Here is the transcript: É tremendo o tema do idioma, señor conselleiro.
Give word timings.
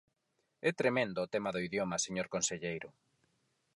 É 0.69 0.71
tremendo 0.79 1.19
o 1.21 1.31
tema 1.33 1.49
do 1.53 1.63
idioma, 1.67 2.03
señor 2.05 2.27
conselleiro. 2.35 2.89